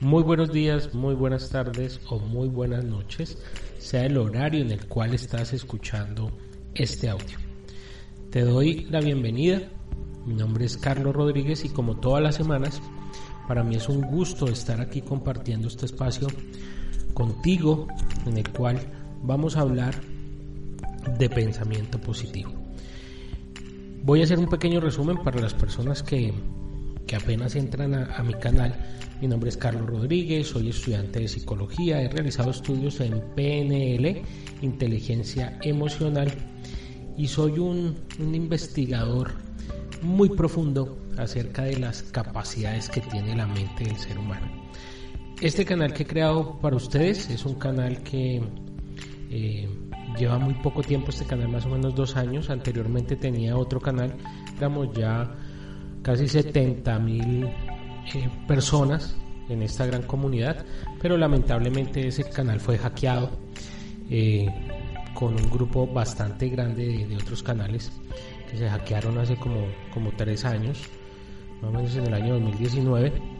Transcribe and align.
Muy 0.00 0.22
buenos 0.22 0.52
días, 0.52 0.94
muy 0.94 1.16
buenas 1.16 1.50
tardes 1.50 2.00
o 2.08 2.20
muy 2.20 2.48
buenas 2.48 2.84
noches, 2.84 3.36
sea 3.78 4.06
el 4.06 4.16
horario 4.16 4.60
en 4.60 4.70
el 4.70 4.86
cual 4.86 5.12
estás 5.12 5.52
escuchando 5.52 6.30
este 6.72 7.08
audio. 7.08 7.36
Te 8.30 8.42
doy 8.42 8.86
la 8.90 9.00
bienvenida, 9.00 9.60
mi 10.24 10.34
nombre 10.34 10.66
es 10.66 10.76
Carlos 10.76 11.16
Rodríguez 11.16 11.64
y 11.64 11.70
como 11.70 11.96
todas 11.96 12.22
las 12.22 12.36
semanas, 12.36 12.80
para 13.48 13.64
mí 13.64 13.74
es 13.74 13.88
un 13.88 14.02
gusto 14.02 14.46
estar 14.46 14.80
aquí 14.80 15.02
compartiendo 15.02 15.66
este 15.66 15.86
espacio 15.86 16.28
contigo 17.12 17.88
en 18.24 18.38
el 18.38 18.48
cual 18.50 18.78
vamos 19.24 19.56
a 19.56 19.62
hablar 19.62 19.96
de 21.18 21.28
pensamiento 21.28 22.00
positivo. 22.00 22.52
Voy 24.04 24.20
a 24.20 24.24
hacer 24.24 24.38
un 24.38 24.48
pequeño 24.48 24.80
resumen 24.80 25.16
para 25.24 25.40
las 25.40 25.54
personas 25.54 26.04
que, 26.04 26.32
apenas 27.16 27.54
entran 27.56 27.94
a, 27.94 28.22
mi 28.22 28.34
canal. 28.34 28.74
Mi 29.20 29.28
nombre 29.28 29.50
es 29.50 29.56
Carlos 29.56 29.86
Rodríguez, 29.86 30.48
soy 30.48 30.68
estudiante 30.70 31.20
de 31.20 31.28
psicología, 31.28 32.00
he 32.00 32.08
realizado 32.08 32.50
estudios 32.50 33.00
en 33.00 33.20
PNL, 33.34 34.22
inteligencia 34.62 35.58
emocional, 35.62 36.32
y 37.16 37.26
soy 37.26 37.58
un, 37.58 37.96
investigador 38.18 39.32
muy 40.02 40.28
profundo 40.28 40.98
acerca 41.16 41.64
de 41.64 41.78
las 41.78 42.02
capacidades 42.04 42.88
que 42.88 43.00
tiene 43.00 43.34
la 43.34 43.46
mente 43.46 43.84
del 43.84 43.96
ser 43.96 44.18
humano. 44.18 44.46
Este 45.40 45.64
canal 45.64 45.92
que 45.92 46.04
he 46.04 46.06
creado 46.06 46.58
para 46.60 46.76
ustedes 46.76 47.28
es 47.30 47.44
un 47.44 47.54
canal 47.54 48.02
que 48.02 48.40
eh, 49.30 49.68
lleva 50.16 50.38
muy 50.38 50.54
poco 50.54 50.82
tiempo, 50.82 51.10
este 51.10 51.24
canal 51.24 51.48
más 51.48 51.66
o 51.66 51.70
menos 51.70 51.94
dos 51.94 52.16
años. 52.16 52.50
Anteriormente 52.50 53.16
tenía 53.16 53.56
otro 53.56 53.80
canal, 53.80 54.14
éramos 54.56 54.96
ya 54.96 55.34
casi 56.02 56.28
70 56.28 56.98
mil 56.98 57.44
eh, 57.44 58.28
personas 58.46 59.16
en 59.48 59.62
esta 59.62 59.86
gran 59.86 60.02
comunidad, 60.02 60.64
pero 61.00 61.16
lamentablemente 61.16 62.06
ese 62.06 62.24
canal 62.24 62.60
fue 62.60 62.78
hackeado 62.78 63.30
eh, 64.10 64.48
con 65.14 65.34
un 65.34 65.50
grupo 65.50 65.86
bastante 65.86 66.48
grande 66.48 66.86
de, 66.86 67.06
de, 67.06 67.16
otros 67.16 67.42
canales 67.42 67.90
que 68.50 68.56
se 68.56 68.68
hackearon 68.68 69.18
hace 69.18 69.36
como, 69.36 69.66
como 69.92 70.12
tres 70.12 70.44
años, 70.44 70.82
más 71.62 71.70
o 71.70 71.72
menos 71.72 71.96
en 71.96 72.06
el 72.06 72.14
año 72.14 72.34
2019 72.34 73.38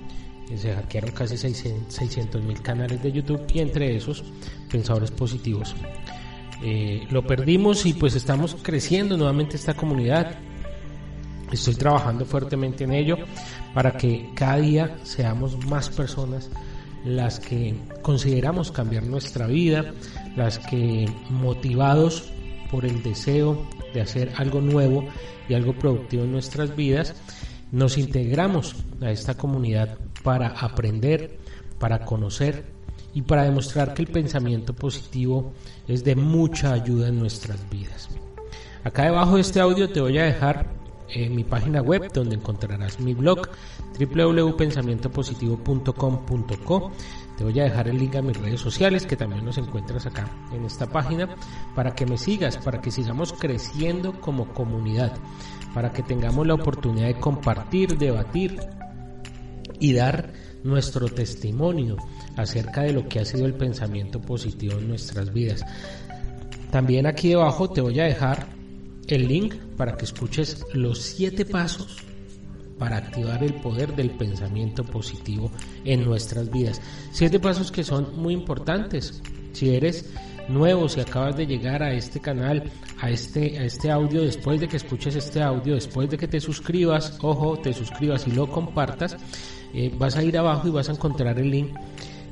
se 0.57 0.75
hackearon 0.75 1.11
casi 1.11 1.37
600 1.37 2.43
mil 2.43 2.61
canales 2.63 3.03
de 3.03 3.13
YouTube 3.13 3.43
y 3.53 3.61
entre 3.61 3.95
esos 3.95 4.25
pensadores 4.71 5.11
positivos. 5.11 5.75
Eh, 6.63 7.07
lo 7.11 7.27
perdimos 7.27 7.85
y 7.87 7.93
pues 7.93 8.15
estamos 8.15 8.57
creciendo 8.63 9.17
nuevamente 9.17 9.57
esta 9.57 9.75
comunidad. 9.75 10.39
Estoy 11.53 11.75
trabajando 11.75 12.25
fuertemente 12.25 12.85
en 12.85 12.93
ello 12.93 13.17
para 13.75 13.93
que 13.93 14.31
cada 14.35 14.57
día 14.57 14.99
seamos 15.03 15.65
más 15.67 15.89
personas 15.89 16.51
las 17.05 17.41
que 17.41 17.75
consideramos 18.03 18.71
cambiar 18.71 19.05
nuestra 19.05 19.47
vida, 19.47 19.93
las 20.37 20.59
que 20.59 21.09
motivados 21.31 22.31
por 22.71 22.85
el 22.85 23.03
deseo 23.03 23.67
de 23.95 24.03
hacer 24.03 24.33
algo 24.37 24.61
nuevo 24.61 25.07
y 25.49 25.55
algo 25.55 25.73
productivo 25.73 26.25
en 26.25 26.33
nuestras 26.33 26.77
vidas, 26.77 27.15
nos 27.73 27.97
integramos 27.97 28.77
a 29.01 29.11
esta 29.11 29.35
comunidad 29.35 29.99
para 30.23 30.49
aprender, 30.49 31.39
para 31.79 32.05
conocer 32.05 32.65
y 33.15 33.23
para 33.23 33.45
demostrar 33.45 33.95
que 33.95 34.03
el 34.03 34.09
pensamiento 34.09 34.75
positivo 34.75 35.53
es 35.87 36.05
de 36.05 36.15
mucha 36.15 36.73
ayuda 36.73 37.09
en 37.09 37.19
nuestras 37.19 37.69
vidas. 37.71 38.09
Acá 38.85 39.05
debajo 39.05 39.37
de 39.37 39.41
este 39.41 39.61
audio 39.61 39.91
te 39.91 40.01
voy 40.01 40.19
a 40.19 40.25
dejar 40.25 40.78
eh, 41.11 41.29
mi 41.29 41.45
página 41.45 41.83
web 41.83 42.11
donde 42.13 42.37
encontrarás 42.37 43.01
mi 43.01 43.15
blog 43.15 43.49
www.pensamientopositivo.com.co 43.99 46.93
te 47.39 47.45
voy 47.45 47.61
a 47.61 47.65
dejar 47.65 47.87
el 47.87 47.99
link 47.99 48.17
a 48.17 48.23
mis 48.23 48.37
redes 48.37 48.61
sociales 48.61 49.07
que 49.07 49.17
también 49.17 49.45
nos 49.45 49.59
encuentras 49.59 50.07
acá 50.07 50.29
en 50.53 50.65
esta 50.65 50.87
página 50.87 51.37
para 51.77 51.95
que 51.95 52.05
me 52.05 52.19
sigas, 52.19 52.59
para 52.59 52.81
que 52.81 52.91
sigamos 52.91 53.33
creciendo 53.33 54.21
como 54.21 54.53
comunidad, 54.53 55.17
para 55.73 55.93
que 55.93 56.03
tengamos 56.03 56.49
la 56.49 56.55
oportunidad 56.55 57.07
de 57.07 57.21
compartir, 57.21 57.97
debatir 57.97 58.59
y 59.79 59.93
dar 59.93 60.33
nuestro 60.65 61.09
testimonio 61.09 61.97
acerca 62.37 62.83
de 62.83 62.93
lo 62.93 63.09
que 63.09 63.21
ha 63.21 63.25
sido 63.25 63.47
el 63.47 63.55
pensamiento 63.55 64.21
positivo 64.21 64.79
en 64.79 64.89
nuestras 64.89 65.33
vidas. 65.33 65.65
También 66.73 67.07
aquí 67.07 67.29
debajo 67.29 67.71
te 67.71 67.81
voy 67.81 68.01
a 68.01 68.05
dejar 68.05 68.48
el 69.17 69.29
link 69.29 69.55
para 69.77 69.97
que 69.97 70.05
escuches 70.05 70.65
los 70.73 71.01
siete 71.01 71.45
pasos 71.45 72.05
para 72.79 72.97
activar 72.97 73.43
el 73.43 73.55
poder 73.55 73.95
del 73.97 74.11
pensamiento 74.11 74.85
positivo 74.85 75.51
en 75.85 76.05
nuestras 76.05 76.51
vidas. 76.51 76.81
Siete 77.11 77.41
pasos 77.41 77.73
que 77.73 77.83
son 77.83 78.17
muy 78.17 78.35
importantes. 78.35 79.21
Si 79.53 79.75
eres 79.75 80.11
nuevo, 80.49 80.89
si 80.89 81.01
acabas 81.01 81.37
de 81.37 81.47
llegar 81.47 81.83
a 81.83 81.93
este 81.93 82.21
canal, 82.21 82.71
a 83.01 83.11
este, 83.11 83.59
a 83.59 83.65
este 83.65 83.91
audio, 83.91 84.23
después 84.23 84.61
de 84.61 84.69
que 84.69 84.77
escuches 84.77 85.17
este 85.17 85.43
audio, 85.43 85.75
después 85.75 86.09
de 86.09 86.17
que 86.17 86.29
te 86.29 86.41
suscribas, 86.41 87.19
ojo, 87.21 87.59
te 87.59 87.73
suscribas 87.73 88.27
y 88.27 88.31
lo 88.31 88.49
compartas, 88.49 89.17
eh, 89.75 89.93
vas 89.99 90.17
a 90.17 90.23
ir 90.23 90.39
abajo 90.39 90.69
y 90.69 90.71
vas 90.71 90.89
a 90.89 90.93
encontrar 90.93 91.39
el 91.39 91.51
link 91.51 91.75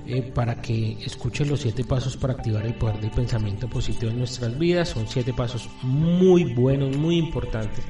eh, 0.06 0.22
para 0.22 0.61
que 0.62 0.99
escuches 1.05 1.49
los 1.49 1.61
siete 1.61 1.84
pasos 1.84 2.17
para 2.17 2.34
activar 2.34 2.65
el 2.65 2.75
poder 2.75 3.00
del 3.00 3.11
pensamiento 3.11 3.69
positivo 3.69 4.11
en 4.11 4.19
nuestras 4.19 4.59
vidas. 4.59 4.89
Son 4.91 5.06
siete 5.09 5.33
pasos 5.33 5.69
muy 5.83 6.55
buenos, 6.55 6.97
muy 6.97 7.17
importantes 7.17 7.84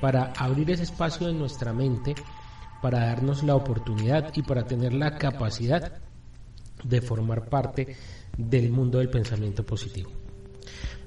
para 0.00 0.32
abrir 0.36 0.70
ese 0.70 0.84
espacio 0.84 1.28
en 1.28 1.38
nuestra 1.38 1.72
mente, 1.72 2.14
para 2.82 3.06
darnos 3.06 3.42
la 3.42 3.54
oportunidad 3.54 4.32
y 4.34 4.42
para 4.42 4.66
tener 4.66 4.92
la 4.92 5.16
capacidad 5.16 5.92
de 6.84 7.00
formar 7.00 7.48
parte 7.48 7.96
del 8.36 8.70
mundo 8.70 8.98
del 8.98 9.08
pensamiento 9.08 9.64
positivo. 9.64 10.10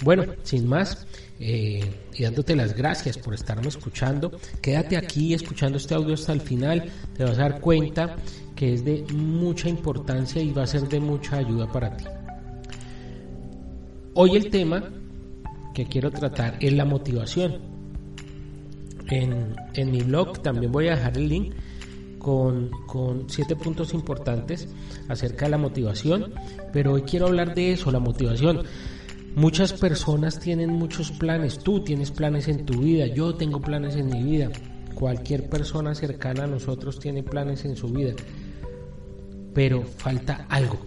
Bueno, 0.03 0.23
sin 0.43 0.67
más, 0.67 1.05
eh, 1.39 1.83
y 2.13 2.23
dándote 2.23 2.55
las 2.55 2.73
gracias 2.73 3.17
por 3.17 3.33
estarme 3.33 3.67
escuchando, 3.67 4.31
quédate 4.61 4.95
aquí 4.95 5.33
escuchando 5.33 5.77
este 5.77 5.93
audio 5.93 6.13
hasta 6.13 6.31
el 6.31 6.41
final, 6.41 6.89
te 7.17 7.23
vas 7.23 7.37
a 7.37 7.41
dar 7.41 7.59
cuenta 7.59 8.15
que 8.59 8.73
es 8.73 8.83
de 8.83 9.05
mucha 9.13 9.69
importancia 9.69 10.41
y 10.41 10.51
va 10.51 10.63
a 10.63 10.67
ser 10.67 10.89
de 10.89 10.99
mucha 10.99 11.37
ayuda 11.37 11.71
para 11.71 11.95
ti. 11.95 12.03
Hoy 14.15 14.35
el 14.35 14.49
tema 14.49 14.83
que 15.73 15.85
quiero 15.85 16.11
tratar 16.11 16.57
es 16.59 16.73
la 16.73 16.83
motivación. 16.83 17.59
En, 19.07 19.55
en 19.75 19.91
mi 19.91 20.01
blog 20.01 20.41
también 20.41 20.73
voy 20.73 20.89
a 20.89 20.97
dejar 20.97 21.17
el 21.17 21.29
link 21.29 21.53
con, 22.17 22.69
con, 22.85 23.29
siete 23.29 23.55
puntos 23.55 23.93
importantes 23.93 24.67
acerca 25.07 25.45
de 25.45 25.51
la 25.51 25.57
motivación, 25.57 26.33
pero 26.73 26.91
hoy 26.91 27.03
quiero 27.03 27.27
hablar 27.27 27.55
de 27.55 27.71
eso, 27.71 27.91
la 27.91 27.99
motivación. 27.99 28.63
Muchas 29.37 29.71
personas 29.71 30.37
tienen 30.37 30.73
muchos 30.73 31.11
planes, 31.11 31.59
tú 31.59 31.79
tienes 31.85 32.11
planes 32.11 32.49
en 32.49 32.65
tu 32.65 32.81
vida, 32.81 33.07
yo 33.07 33.35
tengo 33.35 33.61
planes 33.61 33.95
en 33.95 34.07
mi 34.07 34.21
vida, 34.21 34.51
cualquier 34.95 35.47
persona 35.47 35.95
cercana 35.95 36.43
a 36.43 36.47
nosotros 36.47 36.99
tiene 36.99 37.23
planes 37.23 37.63
en 37.63 37.77
su 37.77 37.87
vida, 37.87 38.15
pero 39.59 39.83
falta 39.83 40.45
algo. 40.47 40.77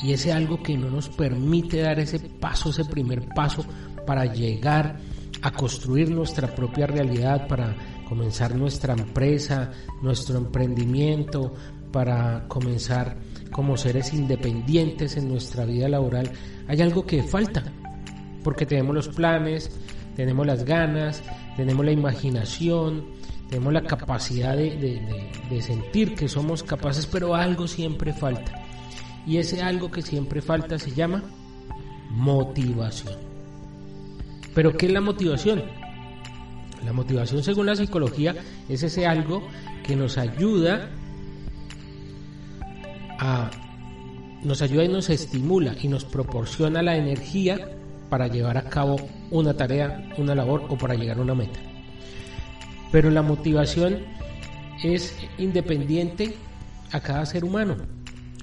Y 0.00 0.12
ese 0.12 0.32
algo 0.32 0.62
que 0.62 0.78
no 0.78 0.88
nos 0.88 1.08
permite 1.08 1.80
dar 1.80 1.98
ese 1.98 2.20
paso, 2.20 2.70
ese 2.70 2.84
primer 2.84 3.28
paso 3.34 3.64
para 4.06 4.24
llegar 4.32 5.00
a 5.42 5.50
construir 5.50 6.08
nuestra 6.08 6.54
propia 6.54 6.86
realidad, 6.86 7.48
para 7.48 7.74
comenzar 8.08 8.54
nuestra 8.54 8.94
empresa, 8.94 9.72
nuestro 10.00 10.38
emprendimiento, 10.38 11.54
para 11.90 12.46
comenzar 12.46 13.16
como 13.50 13.76
seres 13.76 14.14
independientes 14.14 15.16
en 15.16 15.28
nuestra 15.28 15.64
vida 15.64 15.88
laboral, 15.88 16.30
hay 16.68 16.80
algo 16.82 17.04
que 17.04 17.24
falta, 17.24 17.64
porque 18.44 18.64
tenemos 18.64 18.94
los 18.94 19.08
planes, 19.08 19.76
tenemos 20.16 20.46
las 20.46 20.64
ganas, 20.64 21.22
tenemos 21.56 21.84
la 21.84 21.92
imaginación, 21.92 23.04
tenemos 23.48 23.72
la 23.72 23.82
capacidad 23.82 24.56
de, 24.56 25.60
sentir 25.60 26.14
que 26.14 26.28
somos 26.28 26.62
capaces, 26.62 27.06
pero 27.06 27.34
algo 27.34 27.68
siempre 27.68 28.12
falta. 28.12 28.64
Y 29.26 29.38
ese 29.38 29.62
algo 29.62 29.90
que 29.90 30.02
siempre 30.02 30.40
falta 30.40 30.78
se 30.78 30.92
llama 30.92 31.22
motivación. 32.10 33.14
¿Pero 34.54 34.76
qué 34.76 34.86
es 34.86 34.92
la 34.92 35.00
motivación? 35.00 35.62
La 36.84 36.92
motivación 36.92 37.42
según 37.42 37.66
la 37.66 37.76
psicología 37.76 38.34
es 38.68 38.82
ese 38.82 39.06
algo 39.06 39.46
que 39.84 39.96
nos 39.96 40.18
ayuda 40.18 40.88
nos 44.42 44.62
ayuda 44.62 44.84
y 44.84 44.88
nos 44.88 45.10
estimula 45.10 45.74
y 45.80 45.88
nos 45.88 46.04
proporciona 46.04 46.82
la 46.82 46.96
energía 46.96 47.70
para 48.08 48.28
llevar 48.28 48.56
a 48.56 48.64
cabo 48.64 48.96
una 49.30 49.54
tarea, 49.54 50.10
una 50.18 50.34
labor 50.34 50.64
o 50.68 50.76
para 50.76 50.94
llegar 50.94 51.18
a 51.18 51.22
una 51.22 51.34
meta. 51.34 51.60
Pero 52.92 53.10
la 53.10 53.22
motivación 53.22 53.98
es 54.82 55.16
independiente 55.38 56.34
a 56.92 57.00
cada 57.00 57.26
ser 57.26 57.44
humano. 57.44 57.76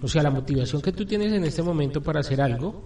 O 0.02 0.08
sea, 0.08 0.22
la 0.22 0.32
motivación 0.32 0.82
que 0.82 0.92
tú 0.92 1.06
tienes 1.06 1.32
en 1.32 1.44
este 1.44 1.64
momento 1.64 2.02
para 2.02 2.20
hacer 2.20 2.42
algo 2.42 2.84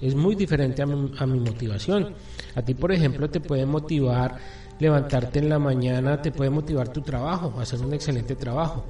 es 0.00 0.14
muy 0.14 0.34
diferente 0.34 0.82
a 0.82 0.86
mi, 0.86 1.40
motivación. 1.40 2.14
A 2.54 2.62
ti, 2.62 2.74
por 2.74 2.90
ejemplo, 2.92 3.28
te 3.28 3.40
puede 3.40 3.66
motivar 3.66 4.38
levantarte 4.78 5.40
en 5.40 5.50
la 5.50 5.58
mañana, 5.58 6.22
te 6.22 6.32
puede 6.32 6.48
motivar 6.48 6.88
tu 6.88 7.02
trabajo, 7.02 7.60
hacer 7.60 7.80
un 7.80 7.92
excelente 7.92 8.34
trabajo 8.34 8.86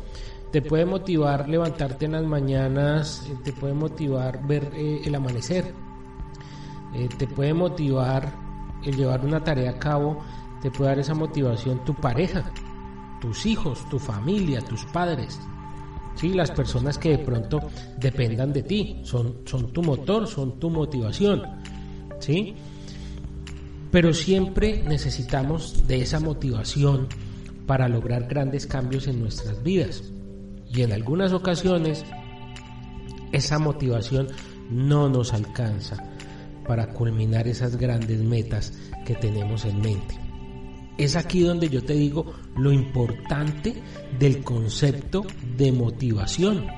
te 0.50 0.62
puede 0.62 0.84
motivar 0.84 1.48
levantarte 1.48 2.06
en 2.06 2.12
las 2.12 2.24
mañanas, 2.24 3.24
te 3.44 3.52
puede 3.52 3.72
motivar 3.72 4.46
ver 4.46 4.70
eh, 4.74 5.00
el 5.04 5.14
amanecer, 5.14 5.72
eh, 6.94 7.08
te 7.16 7.26
puede 7.26 7.54
motivar 7.54 8.32
el 8.84 8.96
llevar 8.96 9.25
una 9.25 9.42
tarea 9.42 9.70
a 9.70 9.78
cabo, 9.78 10.22
te 10.62 10.70
puede 10.70 10.90
dar 10.90 10.98
esa 10.98 11.14
motivación 11.14 11.84
tu 11.84 11.94
pareja, 11.94 12.50
tus 13.20 13.46
hijos, 13.46 13.88
tu 13.88 13.98
familia, 13.98 14.60
tus 14.60 14.84
padres. 14.87 15.38
¿sí? 16.16 16.31
Las 16.31 16.50
personas 16.50 16.98
que 16.98 17.10
de 17.10 17.19
pronto 17.19 17.60
dependan 17.98 18.52
de 18.52 18.62
ti, 18.62 19.00
son, 19.04 19.38
son 19.44 19.72
tu 19.72 19.82
motor, 19.82 20.26
son 20.26 20.58
tu 20.58 20.70
motivación. 20.70 21.42
¿sí? 22.19 22.54
Pero 23.90 24.12
siempre 24.12 24.82
necesitamos 24.82 25.86
de 25.86 26.02
esa 26.02 26.20
motivación 26.20 27.08
para 27.66 27.88
lograr 27.88 28.26
grandes 28.26 28.66
cambios 28.66 29.06
en 29.06 29.20
nuestras 29.20 29.62
vidas. 29.62 30.02
Y 30.72 30.82
en 30.82 30.93
algunas 30.93 31.32
ocasiones 31.32 32.04
esa 33.32 33.58
motivación 33.58 34.28
no 34.70 35.08
nos 35.08 35.32
alcanza 35.32 36.09
para 36.70 36.87
culminar 36.87 37.49
esas 37.49 37.75
grandes 37.75 38.20
metas 38.20 38.72
que 39.05 39.17
tenemos 39.17 39.64
en 39.64 39.81
mente. 39.81 40.14
Es 40.99 41.17
aquí 41.17 41.40
donde 41.40 41.69
yo 41.69 41.82
te 41.82 41.94
digo 41.94 42.32
lo 42.56 42.70
importante 42.70 43.75
del 44.20 44.44
concepto 44.44 45.26
de 45.56 45.72
motivación. 45.72 46.69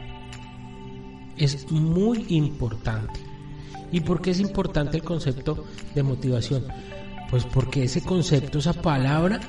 Es 1.36 1.70
muy 1.70 2.24
importante. 2.30 3.20
¿Y 3.90 4.00
por 4.00 4.22
qué 4.22 4.30
es 4.30 4.40
importante 4.40 4.96
el 4.96 5.02
concepto 5.02 5.66
de 5.94 6.02
motivación? 6.02 6.64
Pues 7.30 7.44
porque 7.44 7.84
ese 7.84 8.00
concepto, 8.00 8.60
esa 8.60 8.72
palabra, 8.72 9.40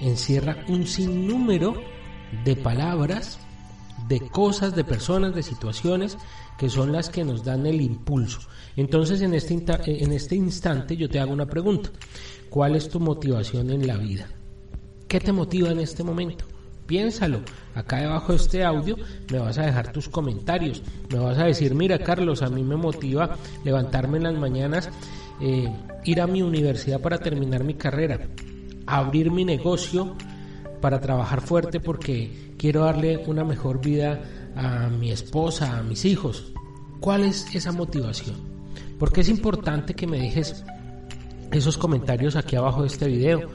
encierra 0.00 0.58
un 0.68 0.86
sinnúmero 0.86 1.74
de 2.44 2.54
palabras, 2.54 3.40
de 4.08 4.20
cosas, 4.28 4.74
de 4.74 4.84
personas, 4.84 5.34
de 5.34 5.42
situaciones 5.42 6.16
que 6.58 6.68
son 6.68 6.92
las 6.92 7.10
que 7.10 7.24
nos 7.24 7.44
dan 7.44 7.66
el 7.66 7.80
impulso. 7.80 8.40
Entonces 8.76 9.20
en 9.20 9.34
este, 9.34 9.54
en 9.86 10.12
este 10.12 10.34
instante 10.34 10.96
yo 10.96 11.08
te 11.08 11.20
hago 11.20 11.32
una 11.32 11.46
pregunta. 11.46 11.90
¿Cuál 12.50 12.76
es 12.76 12.88
tu 12.88 12.98
motivación 12.98 13.70
en 13.70 13.86
la 13.86 13.96
vida? 13.96 14.28
¿Qué 15.06 15.20
te 15.20 15.32
motiva 15.32 15.70
en 15.70 15.80
este 15.80 16.02
momento? 16.02 16.44
Piénsalo. 16.86 17.42
Acá 17.74 17.98
debajo 17.98 18.32
de 18.32 18.38
este 18.38 18.64
audio 18.64 18.96
me 19.30 19.38
vas 19.38 19.58
a 19.58 19.66
dejar 19.66 19.92
tus 19.92 20.08
comentarios. 20.08 20.82
Me 21.10 21.18
vas 21.18 21.38
a 21.38 21.44
decir, 21.44 21.74
mira 21.74 21.98
Carlos, 21.98 22.42
a 22.42 22.48
mí 22.48 22.62
me 22.62 22.76
motiva 22.76 23.36
levantarme 23.64 24.16
en 24.16 24.24
las 24.24 24.34
mañanas, 24.34 24.88
eh, 25.40 25.68
ir 26.04 26.20
a 26.20 26.26
mi 26.26 26.42
universidad 26.42 27.00
para 27.00 27.18
terminar 27.18 27.62
mi 27.62 27.74
carrera, 27.74 28.28
abrir 28.86 29.30
mi 29.30 29.44
negocio 29.44 30.16
para 30.80 31.00
trabajar 31.00 31.40
fuerte 31.40 31.80
porque 31.80 32.52
quiero 32.56 32.84
darle 32.84 33.24
una 33.26 33.44
mejor 33.44 33.80
vida 33.80 34.22
a 34.56 34.88
mi 34.88 35.10
esposa, 35.10 35.78
a 35.78 35.82
mis 35.82 36.04
hijos. 36.04 36.52
¿Cuál 37.00 37.24
es 37.24 37.54
esa 37.54 37.72
motivación? 37.72 38.36
Porque 38.98 39.20
es 39.20 39.28
importante 39.28 39.94
que 39.94 40.06
me 40.06 40.18
dejes 40.18 40.64
esos 41.52 41.78
comentarios 41.78 42.36
aquí 42.36 42.56
abajo 42.56 42.82
de 42.82 42.88
este 42.88 43.08
video, 43.08 43.48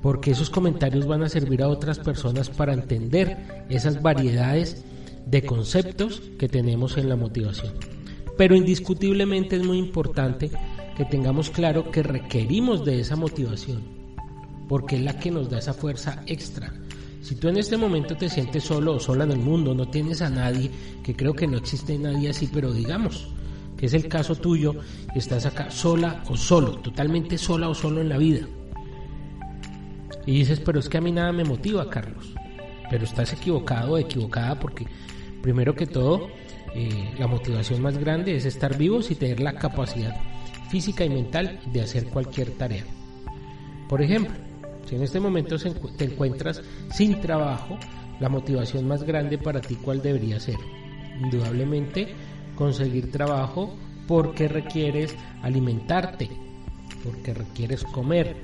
porque 0.00 0.30
esos 0.30 0.50
comentarios 0.50 1.06
van 1.06 1.22
a 1.22 1.28
servir 1.28 1.62
a 1.62 1.68
otras 1.68 1.98
personas 1.98 2.48
para 2.48 2.72
entender 2.72 3.64
esas 3.68 4.00
variedades 4.00 4.84
de 5.26 5.42
conceptos 5.42 6.22
que 6.38 6.48
tenemos 6.48 6.96
en 6.96 7.08
la 7.08 7.16
motivación. 7.16 7.74
Pero 8.36 8.54
indiscutiblemente 8.54 9.56
es 9.56 9.64
muy 9.64 9.78
importante 9.78 10.50
que 10.96 11.04
tengamos 11.04 11.50
claro 11.50 11.90
que 11.90 12.02
requerimos 12.02 12.84
de 12.84 13.00
esa 13.00 13.16
motivación, 13.16 13.97
porque 14.68 14.96
es 14.96 15.02
la 15.02 15.18
que 15.18 15.30
nos 15.30 15.48
da 15.48 15.58
esa 15.58 15.74
fuerza 15.74 16.22
extra 16.26 16.72
si 17.28 17.34
tú 17.34 17.48
en 17.48 17.58
este 17.58 17.76
momento 17.76 18.16
te 18.16 18.30
sientes 18.30 18.64
solo 18.64 18.94
o 18.94 19.00
sola 19.00 19.24
en 19.24 19.32
el 19.32 19.38
mundo, 19.38 19.74
no 19.74 19.86
tienes 19.88 20.22
a 20.22 20.30
nadie, 20.30 20.70
que 21.02 21.14
creo 21.14 21.34
que 21.34 21.46
no 21.46 21.58
existe 21.58 21.98
nadie 21.98 22.30
así, 22.30 22.48
pero 22.50 22.72
digamos 22.72 23.28
que 23.76 23.84
es 23.84 23.92
el 23.92 24.08
caso 24.08 24.34
tuyo, 24.34 24.76
estás 25.14 25.44
acá 25.44 25.70
sola 25.70 26.24
o 26.30 26.38
solo, 26.38 26.76
totalmente 26.78 27.36
sola 27.36 27.68
o 27.68 27.74
solo 27.74 28.00
en 28.00 28.08
la 28.08 28.16
vida. 28.16 28.48
Y 30.24 30.38
dices, 30.38 30.58
pero 30.60 30.80
es 30.80 30.88
que 30.88 30.96
a 30.96 31.00
mí 31.02 31.12
nada 31.12 31.30
me 31.32 31.44
motiva, 31.44 31.90
Carlos. 31.90 32.34
Pero 32.90 33.04
estás 33.04 33.34
equivocado 33.34 33.92
o 33.92 33.98
equivocada 33.98 34.58
porque, 34.58 34.86
primero 35.42 35.74
que 35.74 35.86
todo, 35.86 36.28
eh, 36.74 37.14
la 37.18 37.26
motivación 37.26 37.82
más 37.82 37.98
grande 37.98 38.36
es 38.36 38.46
estar 38.46 38.78
vivos 38.78 39.10
y 39.10 39.16
tener 39.16 39.40
la 39.40 39.52
capacidad 39.52 40.16
física 40.70 41.04
y 41.04 41.10
mental 41.10 41.60
de 41.72 41.82
hacer 41.82 42.06
cualquier 42.06 42.52
tarea. 42.52 42.84
Por 43.86 44.00
ejemplo, 44.00 44.47
si 44.88 44.96
en 44.96 45.02
este 45.02 45.20
momento 45.20 45.56
te 45.96 46.04
encuentras 46.04 46.62
sin 46.90 47.20
trabajo, 47.20 47.78
la 48.20 48.28
motivación 48.28 48.88
más 48.88 49.02
grande 49.02 49.36
para 49.38 49.60
ti, 49.60 49.76
¿cuál 49.76 50.00
debería 50.00 50.40
ser? 50.40 50.56
Indudablemente 51.20 52.08
conseguir 52.56 53.12
trabajo 53.12 53.76
porque 54.06 54.48
requieres 54.48 55.14
alimentarte, 55.42 56.30
porque 57.04 57.34
requieres 57.34 57.84
comer, 57.84 58.36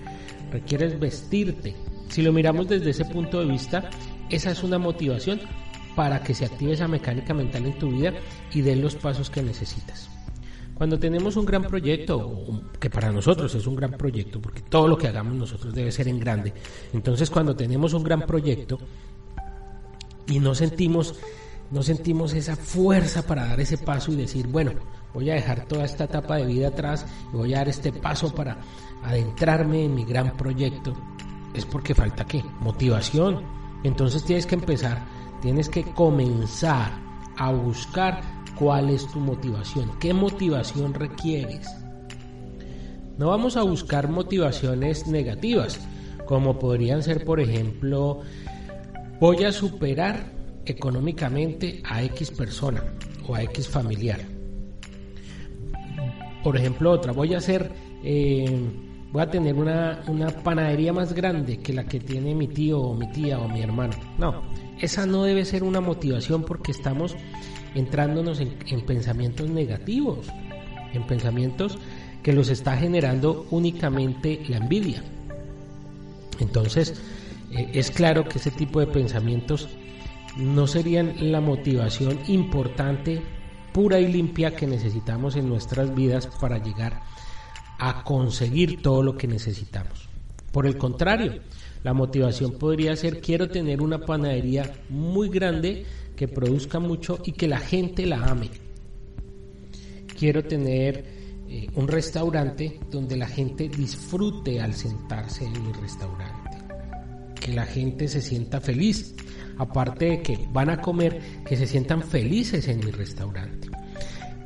requieres 0.53 0.99
vestirte. 1.01 1.75
Si 2.11 2.23
lo 2.23 2.33
miramos 2.33 2.69
desde 2.69 2.91
ese 2.91 3.07
punto 3.07 3.41
de 3.41 3.47
vista, 3.47 3.89
esa 4.29 4.51
es 4.51 4.63
una 4.63 4.79
motivación 4.79 5.41
para 5.97 6.23
que 6.23 6.35
se 6.35 6.45
active 6.45 6.73
esa 6.73 6.89
mecánica 6.89 7.33
mental 7.33 7.65
en 7.67 7.79
tu 7.79 7.91
vida 7.91 8.13
y 8.53 8.61
den 8.61 8.83
los 8.83 8.97
pasos 8.97 9.31
que 9.31 9.43
necesitas. 9.43 10.11
Cuando 10.75 10.99
tenemos 10.99 11.37
un 11.37 11.45
gran 11.47 11.63
proyecto, 11.63 12.63
que 12.81 12.91
para 12.91 13.13
nosotros 13.13 13.55
es 13.55 13.67
un 13.67 13.77
gran 13.77 13.93
proyecto, 13.93 14.41
porque 14.41 14.63
todo 14.63 14.89
lo 14.89 14.99
que 14.99 15.07
hagamos 15.07 15.35
nosotros 15.35 15.73
debe 15.73 15.93
ser 15.93 16.09
en 16.09 16.19
grande, 16.19 16.53
entonces 16.93 17.31
cuando 17.31 17.55
tenemos 17.55 17.93
un 17.93 18.03
gran 18.03 18.23
proyecto 18.23 18.79
y 20.27 20.41
no 20.41 20.55
sentimos, 20.55 21.15
no 21.71 21.83
sentimos 21.83 22.35
esa 22.35 22.57
fuerza 22.57 23.23
para 23.23 23.47
dar 23.47 23.61
ese 23.61 23.79
paso 23.79 24.11
y 24.13 24.17
decir, 24.17 24.49
bueno, 24.49 24.73
voy 25.13 25.31
a 25.31 25.35
dejar 25.35 25.67
toda 25.67 25.85
esta 25.85 26.05
etapa 26.05 26.39
de 26.39 26.47
vida 26.47 26.69
atrás 26.69 27.07
y 27.33 27.37
voy 27.37 27.55
a 27.55 27.59
dar 27.59 27.69
este 27.69 27.93
paso 27.93 28.35
para 28.35 28.59
adentrarme 29.05 29.85
en 29.85 29.95
mi 29.95 30.05
gran 30.05 30.37
proyecto, 30.37 30.93
es 31.55 31.65
porque 31.65 31.95
falta 31.95 32.27
qué? 32.27 32.43
Motivación. 32.61 33.43
Entonces 33.85 34.25
tienes 34.25 34.47
que 34.47 34.57
empezar, 34.57 35.05
tienes 35.41 35.69
que 35.69 35.85
comenzar 35.85 36.91
a 37.37 37.53
buscar 37.53 38.23
cuál 38.59 38.91
es 38.91 39.07
tu 39.11 39.21
motivación, 39.21 39.91
qué 40.01 40.15
motivación 40.15 40.95
requieres. 40.95 41.69
No 43.19 43.29
vamos 43.29 43.57
a 43.57 43.63
buscar 43.63 44.09
motivaciones 44.09 45.07
negativas, 45.07 45.81
como 46.27 46.59
podrían 46.59 47.03
ser, 47.03 47.25
por 47.25 47.41
ejemplo, 47.41 48.21
voy 49.21 49.45
a 49.45 49.53
superar 49.53 50.33
económicamente 50.67 51.83
a 51.85 52.03
X 52.03 52.31
persona 52.31 52.83
o 53.29 53.35
a 53.35 53.43
X 53.43 53.69
familiar. 53.69 54.21
Por 56.43 56.57
ejemplo, 56.57 56.91
otra, 56.91 57.13
voy 57.13 57.35
a 57.35 57.39
hacer, 57.39 57.71
eh, 58.03 58.69
voy 59.13 59.23
a 59.23 59.31
tener 59.31 59.55
una, 59.55 60.03
una 60.09 60.29
panadería 60.31 60.93
más 60.93 61.13
grande 61.13 61.59
que 61.59 61.73
la 61.73 61.85
que 61.85 62.01
tiene 62.01 62.35
mi 62.35 62.49
tío 62.49 62.81
o 62.81 62.95
mi 62.95 63.11
tía 63.13 63.39
o 63.39 63.49
mi 63.49 63.63
hermano. 63.63 63.95
No, 64.19 64.43
esa 64.81 65.07
no 65.07 65.25
debe 65.25 65.45
ser 65.45 65.63
una 65.63 65.81
motivación 65.81 66.43
porque 66.43 66.73
estamos 66.73 67.17
entrándonos 67.75 68.41
en, 68.41 68.81
pensamientos 68.87 69.49
negativos, 69.51 70.27
en 70.93 71.07
pensamientos 71.07 71.79
que 72.23 72.33
los 72.33 72.49
está 72.49 72.77
generando 72.77 73.47
únicamente 73.51 74.41
la 74.49 74.59
envidia. 74.59 75.03
Entonces, 76.41 77.01
eh, 77.51 77.71
es 77.75 77.91
claro 77.91 78.25
que 78.25 78.39
ese 78.39 78.51
tipo 78.51 78.81
de 78.81 78.87
pensamientos 78.87 79.69
no 80.37 80.67
serían 80.67 81.15
la 81.31 81.41
motivación 81.41 82.19
importante, 82.27 83.23
pura 83.73 84.01
y 84.01 84.11
limpia 84.11 84.57
que 84.57 84.67
necesitamos 84.67 85.37
en 85.37 85.49
nuestras 85.49 85.95
vidas 85.95 86.27
para 86.41 86.59
llegar 86.59 87.03
a 87.79 88.03
conseguir 88.05 88.83
todo 88.83 89.03
lo 89.03 89.17
que 89.17 89.27
necesitamos. 89.27 90.09
Por 90.53 90.67
el 90.67 90.79
contrario, 90.79 91.41
la 91.85 91.93
motivación 91.93 92.53
podría 92.53 92.97
ser 92.97 93.21
quiero 93.21 93.49
tener 93.49 93.83
una 93.83 94.01
panadería 94.01 94.73
muy 94.89 95.29
grande 95.29 95.85
que 96.17 96.27
produzca 96.27 96.81
mucho 96.81 97.21
y 97.25 97.33
que 97.33 97.47
la 97.47 97.59
gente 97.59 98.07
la 98.07 98.25
ame. 98.25 98.51
Quiero 100.19 100.43
tener 100.43 101.05
eh, 101.47 101.69
un 101.75 101.87
restaurante 101.87 102.81
donde 102.91 103.17
la 103.17 103.29
gente 103.29 103.69
disfrute 103.69 104.63
al 104.63 104.73
sentarse 104.73 105.45
en 105.45 105.53
mi 105.63 105.73
restaurante. 105.73 106.57
Que 107.39 107.53
la 107.53 107.67
gente 107.67 108.09
se 108.09 108.23
sienta 108.23 108.63
feliz. 108.63 109.15
Aparte 109.59 110.07
de 110.07 110.23
que 110.23 110.49
van 110.53 110.71
a 110.71 110.81
comer, 110.81 111.21
que 111.45 111.57
se 111.57 111.67
sientan 111.67 112.03
felices 112.03 112.67
en 112.67 112.79
mi 112.79 112.93
restaurante. 112.93 113.69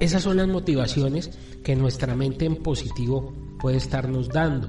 Esas 0.00 0.25
son 0.25 0.38
las 0.38 0.49
motivaciones 0.49 1.30
que 1.62 1.76
nuestra 1.76 2.16
mente 2.16 2.47
en 2.47 2.57
positivo 2.57 3.33
puede 3.61 3.76
estarnos 3.76 4.28
dando. 4.28 4.68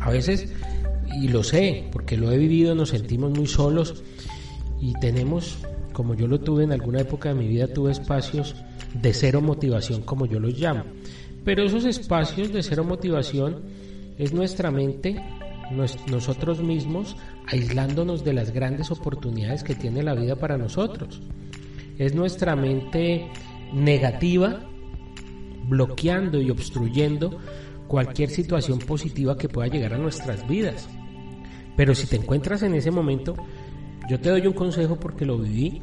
A 0.00 0.10
veces, 0.10 0.48
y 1.22 1.28
lo 1.28 1.42
sé, 1.42 1.88
porque 1.92 2.16
lo 2.16 2.30
he 2.30 2.38
vivido, 2.38 2.74
nos 2.74 2.90
sentimos 2.90 3.30
muy 3.30 3.46
solos 3.46 4.02
y 4.80 4.92
tenemos, 5.00 5.58
como 5.92 6.14
yo 6.14 6.26
lo 6.26 6.40
tuve 6.40 6.64
en 6.64 6.72
alguna 6.72 7.00
época 7.00 7.30
de 7.30 7.34
mi 7.36 7.48
vida, 7.48 7.68
tuve 7.68 7.92
espacios 7.92 8.54
de 8.94 9.12
cero 9.12 9.40
motivación, 9.40 10.02
como 10.02 10.26
yo 10.26 10.40
los 10.40 10.58
llamo. 10.58 10.84
Pero 11.44 11.64
esos 11.64 11.84
espacios 11.84 12.52
de 12.52 12.62
cero 12.62 12.84
motivación 12.84 13.62
es 14.18 14.32
nuestra 14.32 14.70
mente 14.70 15.22
nosotros 16.10 16.62
mismos 16.62 17.16
aislándonos 17.46 18.24
de 18.24 18.32
las 18.32 18.52
grandes 18.52 18.90
oportunidades 18.90 19.62
que 19.62 19.74
tiene 19.74 20.02
la 20.02 20.14
vida 20.14 20.36
para 20.36 20.56
nosotros. 20.56 21.20
Es 21.98 22.14
nuestra 22.14 22.56
mente 22.56 23.28
negativa 23.72 24.60
bloqueando 25.68 26.40
y 26.40 26.50
obstruyendo 26.50 27.38
cualquier 27.88 28.30
situación 28.30 28.78
positiva 28.78 29.36
que 29.36 29.48
pueda 29.48 29.68
llegar 29.68 29.94
a 29.94 29.98
nuestras 29.98 30.46
vidas. 30.46 30.88
Pero 31.76 31.94
si 31.94 32.06
te 32.06 32.16
encuentras 32.16 32.62
en 32.62 32.74
ese 32.74 32.90
momento, 32.90 33.34
yo 34.08 34.18
te 34.18 34.30
doy 34.30 34.46
un 34.46 34.54
consejo 34.54 34.98
porque 34.98 35.24
lo 35.24 35.38
viví, 35.38 35.82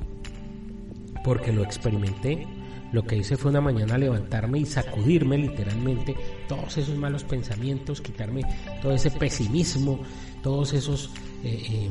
porque 1.23 1.51
lo 1.51 1.63
experimenté. 1.63 2.47
Lo 2.91 3.03
que 3.03 3.17
hice 3.17 3.37
fue 3.37 3.49
una 3.49 3.61
mañana 3.61 3.97
levantarme 3.97 4.59
y 4.59 4.65
sacudirme 4.65 5.37
literalmente 5.37 6.15
todos 6.47 6.77
esos 6.77 6.95
malos 6.95 7.23
pensamientos, 7.23 8.01
quitarme 8.01 8.43
todo 8.81 8.93
ese 8.93 9.09
pesimismo, 9.09 9.99
todos 10.43 10.73
esos, 10.73 11.09
eh, 11.43 11.63
eh, 11.71 11.89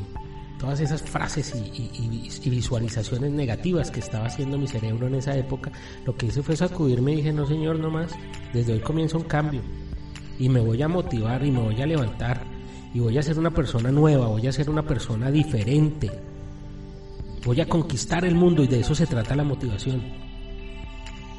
todas 0.60 0.78
esas 0.78 1.02
frases 1.02 1.54
y, 1.56 2.50
visualizaciones 2.50 3.32
negativas 3.32 3.90
que 3.90 3.98
estaba 3.98 4.26
haciendo 4.26 4.58
mi 4.58 4.68
cerebro 4.68 5.08
en 5.08 5.16
esa 5.16 5.36
época. 5.36 5.72
Lo 6.06 6.16
que 6.16 6.26
hice 6.26 6.40
fue 6.40 6.56
sacudirme 6.56 7.14
y 7.14 7.16
dije, 7.16 7.32
no 7.32 7.46
señor, 7.46 7.80
no 7.80 7.90
más, 7.90 8.12
desde 8.52 8.74
hoy 8.74 8.80
comienza 8.80 9.16
un 9.16 9.24
cambio 9.24 9.60
y 10.38 10.48
me 10.48 10.60
voy 10.60 10.80
a 10.82 10.88
motivar 10.88 11.44
y 11.44 11.50
me 11.50 11.60
voy 11.60 11.82
a 11.82 11.86
levantar 11.86 12.51
y 12.94 13.00
voy 13.00 13.16
a 13.16 13.22
ser 13.22 13.38
una 13.38 13.50
persona 13.50 13.90
nueva, 13.90 14.26
voy 14.26 14.46
a 14.46 14.52
ser 14.52 14.68
una 14.68 14.82
persona 14.82 15.30
diferente. 15.30 16.10
Voy 17.44 17.60
a 17.60 17.66
conquistar 17.66 18.24
el 18.24 18.34
mundo 18.34 18.62
y 18.62 18.66
de 18.66 18.80
eso 18.80 18.94
se 18.94 19.06
trata 19.06 19.34
la 19.34 19.44
motivación. 19.44 20.02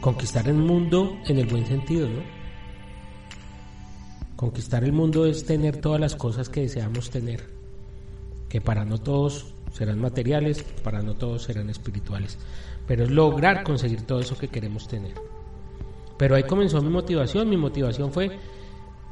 Conquistar 0.02 0.48
el 0.48 0.56
mundo 0.56 1.18
en 1.28 1.38
el 1.38 1.46
buen 1.46 1.66
sentido, 1.66 2.10
¿no? 2.10 2.22
Conquistar 4.36 4.84
el 4.84 4.92
mundo 4.92 5.26
es 5.26 5.46
tener 5.46 5.78
todas 5.78 6.02
las 6.02 6.16
cosas 6.16 6.50
que 6.50 6.62
deseamos 6.62 7.10
tener, 7.10 7.48
que 8.50 8.60
para 8.60 8.84
no 8.84 8.98
todos 8.98 9.54
serán 9.72 10.00
materiales, 10.02 10.64
para 10.84 11.02
no 11.02 11.16
todos 11.16 11.44
serán 11.44 11.70
espirituales, 11.70 12.38
pero 12.86 13.06
es 13.06 13.12
lograr 13.12 13.64
conseguir 13.64 14.02
todo 14.02 14.20
eso 14.20 14.38
que 14.38 14.50
queremos 14.50 14.88
tener. 14.88 15.14
Pero 16.18 16.36
ahí 16.36 16.44
comenzó 16.44 16.82
mi 16.82 16.90
motivación, 16.90 17.50
mi 17.50 17.58
motivación 17.58 18.12
fue 18.12 18.38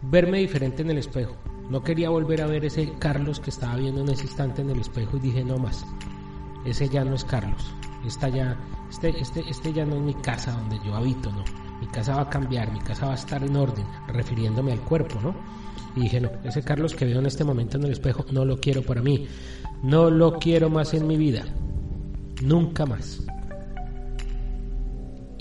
verme 0.02 0.40
diferente 0.40 0.82
en 0.82 0.92
el 0.92 0.98
espejo. 0.98 1.36
No 1.72 1.82
quería 1.82 2.10
volver 2.10 2.42
a 2.42 2.48
ver 2.48 2.66
ese 2.66 2.92
Carlos 3.00 3.40
que 3.40 3.50
estaba 3.50 3.78
viendo 3.78 4.02
en 4.02 4.10
ese 4.10 4.24
instante 4.24 4.62
en 4.62 4.72
el 4.72 4.82
espejo 4.82 5.16
y 5.16 5.22
dije 5.22 5.42
no 5.42 5.56
más. 5.58 5.86
Ese 6.66 6.90
ya 6.90 7.06
no 7.06 7.16
es 7.16 7.24
Carlos. 7.24 7.74
Esta 8.06 8.28
ya, 8.28 8.60
este, 8.90 9.18
este, 9.18 9.40
este 9.50 9.72
ya 9.72 9.86
no 9.86 9.96
es 9.96 10.02
mi 10.02 10.14
casa 10.16 10.52
donde 10.52 10.86
yo 10.86 10.94
habito, 10.94 11.32
no. 11.32 11.46
Mi 11.80 11.88
casa 11.88 12.18
va 12.18 12.24
a 12.24 12.30
cambiar, 12.30 12.74
mi 12.74 12.82
casa 12.82 13.06
va 13.06 13.14
a 13.14 13.16
estar 13.16 13.42
en 13.42 13.56
orden, 13.56 13.86
refiriéndome 14.08 14.74
al 14.74 14.82
cuerpo, 14.82 15.22
¿no? 15.22 15.34
Y 15.96 16.02
dije, 16.02 16.20
no, 16.20 16.30
ese 16.44 16.62
Carlos 16.62 16.94
que 16.94 17.06
veo 17.06 17.20
en 17.20 17.26
este 17.26 17.46
momento 17.46 17.78
en 17.78 17.86
el 17.86 17.92
espejo, 17.94 18.26
no 18.34 18.44
lo 18.44 18.60
quiero 18.60 18.82
para 18.82 19.02
mí. 19.02 19.30
No 19.82 20.10
lo 20.10 20.40
quiero 20.40 20.70
más 20.70 20.94
en 20.94 21.08
mi 21.08 21.16
vida. 21.16 21.46
Nunca 22.44 22.86
más. 22.86 23.24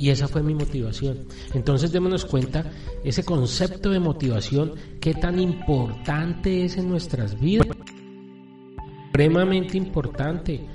Y 0.01 0.09
esa 0.09 0.27
fue 0.27 0.43
mi 0.43 0.55
motivación. 0.55 1.27
Entonces 1.53 1.93
démonos 1.93 2.25
cuenta 2.25 2.65
ese 3.05 3.23
concepto 3.23 3.91
de 3.91 4.01
motivación, 4.01 4.73
qué 4.99 5.13
tan 5.13 5.39
importante 5.39 6.65
es 6.65 6.79
en 6.79 6.89
nuestras 6.89 7.39
vidas. 7.39 7.69
Supremamente 9.09 9.77
importante, 9.77 10.67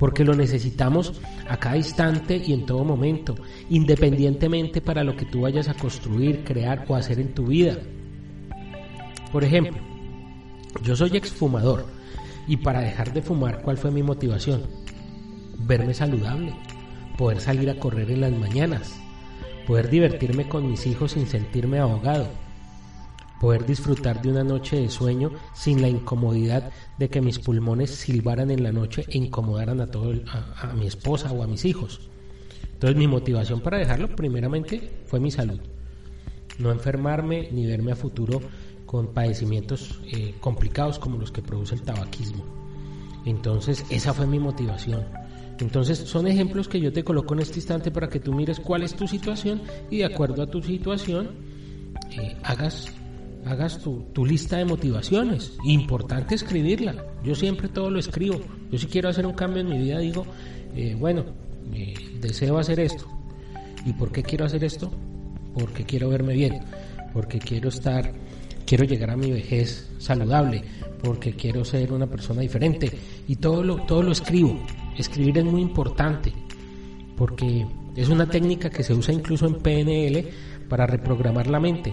porque 0.00 0.24
lo 0.24 0.34
necesitamos 0.34 1.12
a 1.48 1.56
cada 1.58 1.76
instante 1.76 2.42
y 2.44 2.52
en 2.52 2.66
todo 2.66 2.84
momento, 2.84 3.36
independientemente 3.70 4.80
para 4.80 5.04
lo 5.04 5.14
que 5.14 5.26
tú 5.26 5.42
vayas 5.42 5.68
a 5.68 5.74
construir, 5.74 6.42
crear 6.42 6.84
o 6.88 6.96
hacer 6.96 7.20
en 7.20 7.34
tu 7.34 7.46
vida. 7.46 7.78
Por 9.30 9.44
ejemplo, 9.44 9.80
yo 10.82 10.96
soy 10.96 11.16
exfumador 11.16 11.86
y 12.48 12.56
para 12.56 12.80
dejar 12.80 13.12
de 13.12 13.22
fumar, 13.22 13.62
¿cuál 13.62 13.76
fue 13.76 13.92
mi 13.92 14.02
motivación? 14.02 14.62
Verme 15.68 15.94
saludable 15.94 16.52
poder 17.22 17.40
salir 17.40 17.70
a 17.70 17.78
correr 17.78 18.10
en 18.10 18.20
las 18.20 18.32
mañanas, 18.32 18.96
poder 19.64 19.88
divertirme 19.88 20.48
con 20.48 20.68
mis 20.68 20.88
hijos 20.88 21.12
sin 21.12 21.28
sentirme 21.28 21.78
ahogado, 21.78 22.26
poder 23.40 23.64
disfrutar 23.64 24.20
de 24.20 24.30
una 24.30 24.42
noche 24.42 24.74
de 24.80 24.90
sueño 24.90 25.30
sin 25.54 25.80
la 25.80 25.88
incomodidad 25.88 26.72
de 26.98 27.08
que 27.10 27.20
mis 27.20 27.38
pulmones 27.38 27.90
silbaran 27.90 28.50
en 28.50 28.64
la 28.64 28.72
noche 28.72 29.04
e 29.08 29.18
incomodaran 29.18 29.80
a, 29.80 29.86
todo 29.86 30.12
a, 30.26 30.72
mi 30.72 30.88
esposa 30.88 31.30
o 31.30 31.44
a 31.44 31.46
mis 31.46 31.64
hijos. 31.64 32.10
Entonces 32.72 32.98
mi 32.98 33.06
motivación 33.06 33.60
para 33.60 33.78
dejarlo 33.78 34.16
primeramente 34.16 34.90
fue 35.06 35.20
mi 35.20 35.30
salud. 35.30 35.60
No 36.58 36.72
enfermarme 36.72 37.50
ni 37.52 37.66
verme 37.66 37.92
a 37.92 37.96
futuro 37.96 38.40
con 38.84 39.14
padecimientos 39.14 40.00
eh, 40.10 40.34
complicados 40.40 40.98
como 40.98 41.18
los 41.18 41.30
que 41.30 41.40
produce 41.40 41.76
el 41.76 41.82
tabaquismo. 41.82 42.44
Entonces 43.24 43.86
esa 43.90 44.12
fue 44.12 44.26
mi 44.26 44.40
motivación. 44.40 45.21
Entonces 45.58 45.98
son 45.98 46.26
ejemplos 46.26 46.68
que 46.68 46.80
yo 46.80 46.92
te 46.92 47.04
coloco 47.04 47.34
en 47.34 47.40
este 47.40 47.58
instante 47.58 47.90
para 47.90 48.08
que 48.08 48.20
tú 48.20 48.32
mires 48.32 48.58
cuál 48.58 48.82
es 48.82 48.94
tu 48.94 49.06
situación 49.06 49.62
y 49.90 49.98
de 49.98 50.06
acuerdo 50.06 50.42
a 50.42 50.46
tu 50.46 50.62
situación 50.62 51.30
eh, 52.18 52.36
hagas, 52.42 52.86
hagas 53.44 53.78
tu, 53.78 54.26
lista 54.26 54.58
de 54.58 54.64
motivaciones. 54.64 55.56
Importante 55.64 56.34
escribirla. 56.34 57.04
Yo 57.22 57.34
siempre 57.34 57.68
todo 57.68 57.90
lo 57.90 57.98
escribo. 57.98 58.40
Yo 58.70 58.78
si 58.78 58.86
quiero 58.86 59.08
hacer 59.08 59.26
un 59.26 59.34
cambio 59.34 59.62
en 59.62 59.68
mi 59.68 59.78
vida 59.78 59.98
digo, 59.98 60.26
eh, 60.74 60.96
bueno, 60.98 61.24
eh, 61.74 61.94
deseo 62.20 62.58
hacer 62.58 62.80
esto. 62.80 63.06
¿Y 63.84 63.92
por 63.92 64.12
qué 64.12 64.22
quiero 64.22 64.44
hacer 64.44 64.64
esto? 64.64 64.90
Porque 65.54 65.84
quiero 65.84 66.08
verme 66.08 66.34
bien, 66.34 66.60
porque 67.12 67.38
quiero 67.38 67.68
estar, 67.68 68.12
quiero 68.66 68.84
llegar 68.84 69.10
a 69.10 69.16
mi 69.16 69.30
vejez 69.30 69.90
saludable, 69.98 70.62
porque 71.02 71.34
quiero 71.34 71.64
ser 71.64 71.92
una 71.92 72.06
persona 72.06 72.42
diferente. 72.42 72.90
Y 73.28 73.36
todo 73.36 73.62
lo, 73.62 73.76
todo 73.84 74.02
lo 74.02 74.12
escribo. 74.12 74.58
Escribir 74.96 75.38
es 75.38 75.44
muy 75.44 75.62
importante 75.62 76.32
porque 77.16 77.66
es 77.96 78.08
una 78.08 78.28
técnica 78.28 78.70
que 78.70 78.82
se 78.82 78.94
usa 78.94 79.14
incluso 79.14 79.46
en 79.46 79.54
PNL 79.54 80.28
para 80.68 80.86
reprogramar 80.86 81.46
la 81.46 81.60
mente. 81.60 81.92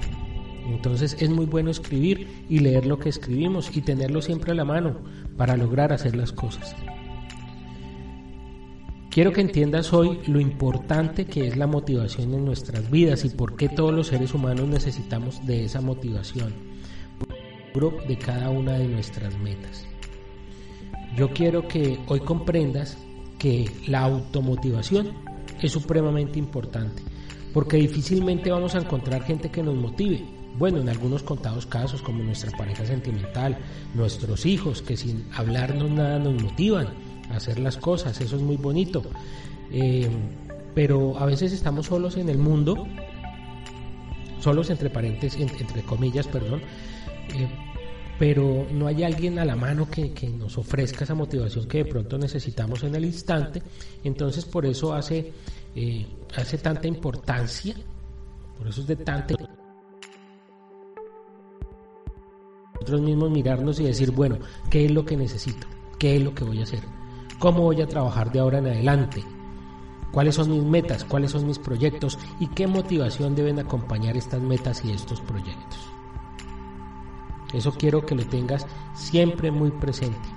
Entonces 0.68 1.18
es 1.20 1.30
muy 1.30 1.46
bueno 1.46 1.72
escribir 1.72 2.46
y 2.50 2.60
leer 2.60 2.86
lo 2.86 3.00
que 3.00 3.10
escribimos 3.10 3.76
y 3.76 3.82
tenerlo 3.82 4.22
siempre 4.22 4.52
a 4.52 4.56
la 4.56 4.66
mano 4.66 4.98
para 5.38 5.58
lograr 5.58 5.92
hacer 5.92 6.16
las 6.16 6.32
cosas. 6.32 6.76
Quiero 9.10 9.34
que 9.34 9.42
entiendas 9.42 9.92
hoy 9.92 10.20
lo 10.28 10.40
importante 10.40 11.26
que 11.26 11.48
es 11.48 11.58
la 11.58 11.68
motivación 11.68 12.34
en 12.34 12.46
nuestras 12.46 12.92
vidas 12.92 13.26
y 13.26 13.30
por 13.30 13.56
qué 13.56 13.68
todos 13.68 13.94
los 13.94 14.08
seres 14.08 14.34
humanos 14.34 14.68
necesitamos 14.68 15.46
de 15.46 15.66
esa 15.66 15.82
motivación 15.82 16.54
de 18.08 18.18
cada 18.18 18.50
una 18.50 18.74
de 18.74 18.88
nuestras 18.88 19.38
metas. 19.40 19.88
Yo 21.20 21.34
quiero 21.34 21.68
que 21.68 22.00
hoy 22.08 22.22
comprendas 22.22 22.98
que 23.38 23.70
la 23.88 24.04
automotivación 24.04 25.12
es 25.62 25.70
supremamente 25.70 26.40
importante, 26.40 27.04
porque 27.54 27.76
difícilmente 27.76 28.50
vamos 28.50 28.74
a 28.74 28.78
encontrar 28.78 29.24
gente 29.24 29.52
que 29.52 29.62
nos 29.62 29.76
motive. 29.76 30.24
Bueno, 30.58 30.80
en 30.80 30.88
algunos 30.88 31.22
contados 31.24 31.66
casos, 31.66 32.02
como 32.02 32.24
nuestra 32.24 32.58
pareja 32.58 32.86
sentimental, 32.86 33.58
nuestros 33.96 34.46
hijos, 34.46 34.82
que 34.82 34.96
sin 34.96 35.26
hablarnos 35.36 35.92
nada 35.92 36.20
nos 36.20 36.42
motivan 36.42 36.88
a 37.30 37.36
hacer 37.36 37.60
las 37.60 37.76
cosas, 37.76 38.22
eso 38.22 38.38
es 38.38 38.42
muy 38.42 38.56
bonito. 38.56 39.04
Eh, 39.74 40.08
pero 40.74 41.20
a 41.20 41.26
veces 41.26 41.52
estamos 41.52 41.88
solos 41.88 42.16
en 42.16 42.30
el 42.30 42.38
mundo, 42.38 42.88
solos 44.40 44.70
entre 44.70 44.90
paréntesis, 44.90 45.42
entre, 45.42 45.82
comillas, 45.82 46.28
perdón, 46.28 46.62
eh, 47.36 47.50
pero 48.20 48.68
no 48.70 48.86
hay 48.86 49.04
alguien 49.04 49.40
a 49.40 49.46
la 49.46 49.56
mano 49.56 49.90
que, 49.90 50.12
nos 50.38 50.58
ofrezca 50.58 51.06
esa 51.06 51.16
motivación 51.16 51.66
que 51.70 51.80
de 51.80 51.86
pronto 51.86 52.18
necesitamos 52.18 52.84
en 52.84 52.94
el 52.94 53.06
instante. 53.06 53.64
Entonces 54.04 54.44
por 54.44 54.66
eso 54.66 54.94
hace, 54.94 55.32
eh, 55.74 56.06
hace 56.36 56.58
tanta 56.58 56.86
importancia, 56.86 57.76
por 58.58 58.68
eso 58.68 58.82
es 58.82 58.88
de 58.88 58.98
tanta 58.98 59.36
nosotros 62.74 63.02
mismos 63.02 63.32
mirarnos 63.32 63.80
y 63.80 63.86
decir, 63.86 64.12
bueno, 64.12 64.38
¿qué 64.70 64.86
es 64.86 64.92
lo 64.92 65.06
que 65.06 65.16
necesito? 65.16 65.68
¿Qué 65.98 66.18
es 66.18 66.22
lo 66.22 66.36
que 66.36 66.44
voy 66.44 66.60
a 66.60 66.64
hacer? 66.64 66.82
¿Cómo 67.40 67.62
voy 67.62 67.82
a 67.82 67.88
trabajar 67.88 68.32
de 68.32 68.40
ahora 68.40 68.60
en 68.60 68.68
adelante? 68.68 69.24
¿Cuáles 70.12 70.36
son 70.36 70.52
mis 70.52 70.64
metas? 70.64 71.06
¿Cuáles 71.06 71.32
son 71.32 71.48
mis 71.48 71.60
proyectos? 71.60 72.18
¿Y 72.40 72.48
qué 72.48 72.68
motivación 72.68 73.36
deben 73.36 73.60
acompañar 73.60 74.18
estas 74.18 74.42
metas 74.42 74.84
y 74.84 74.92
estos 74.92 75.22
proyectos? 75.22 75.99
Eso 77.54 77.72
quiero 77.72 78.06
que 78.06 78.16
lo 78.16 78.26
tengas 78.26 78.66
siempre 78.96 79.52
muy 79.52 79.72
presente. 79.72 80.28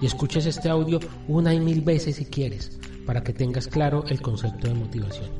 Y 0.00 0.06
escuches 0.06 0.46
este 0.46 0.68
audio 0.68 1.00
una 1.28 1.54
y 1.54 1.60
mil 1.60 1.80
veces 1.80 2.16
si 2.16 2.26
quieres, 2.26 2.78
para 3.06 3.22
que 3.22 3.32
tengas 3.32 3.68
claro 3.68 4.04
el 4.08 4.20
concepto 4.20 4.68
de 4.68 4.74
motivación. 4.74 5.30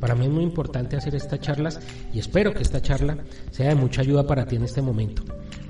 Para 0.00 0.14
mí 0.14 0.26
es 0.26 0.30
muy 0.30 0.42
importante 0.42 0.96
hacer 0.96 1.14
estas 1.14 1.40
charlas 1.40 1.80
y 2.12 2.18
espero 2.18 2.52
que 2.52 2.62
esta 2.62 2.82
charla 2.82 3.16
sea 3.50 3.70
de 3.70 3.74
mucha 3.74 4.02
ayuda 4.02 4.26
para 4.26 4.46
ti 4.46 4.56
en 4.56 4.64
este 4.64 4.82
momento, 4.82 5.22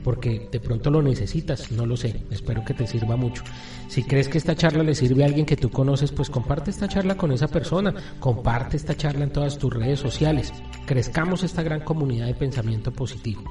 porque 0.07 0.49
de 0.53 0.61
pronto 0.61 0.89
lo 0.89 1.03
necesitas, 1.03 1.73
no 1.73 1.85
lo 1.85 1.97
sé, 1.97 2.23
espero 2.31 2.65
que 2.65 2.75
te 2.75 2.87
sirva 2.87 3.17
mucho. 3.17 3.43
Si 3.89 4.05
crees 4.05 4.29
que 4.29 4.39
esta 4.39 4.55
charla 4.55 4.85
le 4.85 4.95
sirve 4.95 5.25
a 5.25 5.27
alguien 5.27 5.45
que 5.45 5.57
tú 5.57 5.69
conoces, 5.69 6.13
pues 6.13 6.31
comparte 6.31 6.71
esta 6.71 6.87
charla 6.87 7.17
con 7.17 7.33
esa 7.33 7.49
persona, 7.49 7.93
comparte 8.21 8.77
esta 8.77 8.97
charla 8.97 9.25
en 9.25 9.33
todas 9.33 9.59
tus 9.59 9.75
redes 9.75 9.99
sociales. 9.99 10.53
crezcamos 10.87 11.43
esta 11.43 11.65
gran 11.65 11.81
comunidad 11.81 12.27
de 12.27 12.35
pensamiento 12.35 12.93
positivo. 12.93 13.43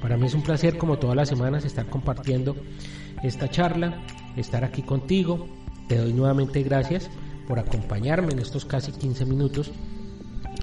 Para 0.00 0.16
mí 0.16 0.26
es 0.26 0.34
un 0.34 0.44
placer 0.44 0.78
como 0.78 0.98
todas 0.98 1.16
las 1.16 1.28
semanas 1.28 1.64
estar 1.64 1.86
compartiendo 1.86 2.54
esta 3.24 3.50
charla, 3.50 4.00
estar 4.36 4.62
aquí 4.62 4.82
contigo. 4.82 5.48
Te 5.88 5.98
doy 5.98 6.12
nuevamente 6.12 6.62
gracias 6.62 7.10
por 7.48 7.58
acompañarme 7.58 8.34
en 8.34 8.38
estos 8.38 8.64
casi 8.64 8.92
15 8.92 9.24
minutos 9.26 9.72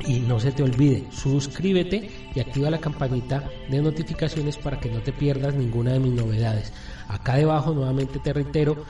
y 0.08 0.20
no 0.20 0.40
se 0.40 0.52
te 0.52 0.62
olvide, 0.64 1.06
suscríbete 1.12 2.10
y 2.34 2.40
activa 2.40 2.70
la 2.70 2.80
campanita 2.80 3.50
de 3.70 3.82
notificaciones 3.82 4.56
para 4.58 4.80
que 4.80 4.90
no 4.90 5.02
te 5.02 5.12
pierdas 5.12 5.54
ninguna 5.56 5.92
de 5.94 6.00
mis 6.00 6.14
novedades. 6.14 6.72
Acá 7.08 7.36
debajo 7.36 7.74
nuevamente 7.74 8.20
te 8.20 8.34
reitero, 8.34 8.86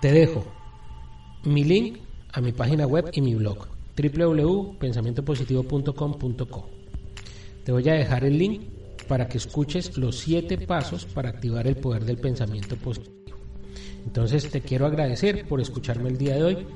te 0.00 0.12
dejo 0.12 0.44
mi 1.44 1.64
link 1.64 1.98
a 2.32 2.40
mi 2.40 2.52
página 2.52 2.86
web 2.86 3.10
y 3.12 3.20
mi 3.20 3.34
blog 3.34 3.66
www.pensamientopositivo.com.co. 3.96 6.70
Te 7.64 7.72
voy 7.72 7.88
a 7.88 7.94
dejar 7.94 8.22
el 8.24 8.38
link 8.38 8.62
para 9.08 9.26
que 9.28 9.38
escuches 9.38 9.96
los 9.96 10.18
siete 10.18 10.58
pasos 10.58 11.06
para 11.06 11.30
activar 11.30 11.66
el 11.66 11.76
poder 11.76 12.04
del 12.04 12.18
pensamiento 12.18 12.76
positivo. 12.76 13.14
Entonces 14.04 14.50
te 14.50 14.60
quiero 14.60 14.86
agradecer 14.86 15.46
por 15.46 15.60
escucharme 15.60 16.10
el 16.10 16.18
día 16.18 16.36
de 16.36 16.44
hoy. 16.44 16.66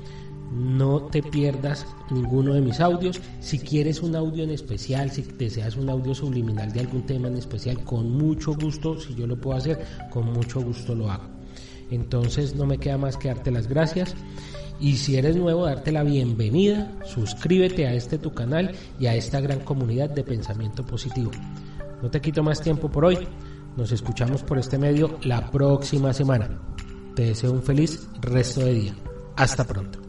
No 0.53 1.03
te 1.03 1.23
pierdas 1.23 1.85
ninguno 2.11 2.53
de 2.53 2.61
mis 2.61 2.79
audios. 2.79 3.19
Si 3.39 3.57
quieres 3.57 4.01
un 4.01 4.15
audio 4.15 4.43
en 4.43 4.51
especial, 4.51 5.09
si 5.09 5.23
deseas 5.23 5.77
un 5.77 5.89
audio 5.89 6.13
subliminal 6.13 6.71
de 6.71 6.81
algún 6.81 7.05
tema 7.05 7.27
en 7.27 7.37
especial, 7.37 7.83
con 7.83 8.11
mucho 8.11 8.53
gusto, 8.53 8.99
si 8.99 9.15
yo 9.15 9.25
lo 9.25 9.39
puedo 9.39 9.57
hacer, 9.57 9.83
con 10.11 10.31
mucho 10.31 10.61
gusto 10.61 10.93
lo 10.93 11.09
hago. 11.09 11.23
Entonces 11.89 12.55
no 12.55 12.65
me 12.65 12.77
queda 12.77 12.97
más 12.97 13.17
que 13.17 13.29
darte 13.29 13.51
las 13.51 13.67
gracias 13.67 14.15
y 14.79 14.97
si 14.97 15.15
eres 15.15 15.35
nuevo, 15.35 15.65
darte 15.65 15.91
la 15.91 16.03
bienvenida, 16.03 16.91
suscríbete 17.05 17.87
a 17.87 17.93
este 17.93 18.17
tu 18.17 18.33
canal 18.33 18.75
y 18.99 19.07
a 19.07 19.15
esta 19.15 19.39
gran 19.39 19.59
comunidad 19.61 20.09
de 20.09 20.23
pensamiento 20.23 20.85
positivo. 20.85 21.31
No 22.01 22.11
te 22.11 22.21
quito 22.21 22.43
más 22.43 22.61
tiempo 22.61 22.89
por 22.89 23.05
hoy, 23.05 23.17
nos 23.77 23.91
escuchamos 23.91 24.43
por 24.43 24.59
este 24.59 24.77
medio 24.77 25.17
la 25.23 25.49
próxima 25.49 26.13
semana. 26.13 26.59
Te 27.15 27.25
deseo 27.25 27.53
un 27.53 27.63
feliz 27.63 28.07
resto 28.21 28.61
de 28.61 28.73
día. 28.73 28.95
Hasta 29.35 29.63
pronto. 29.63 30.02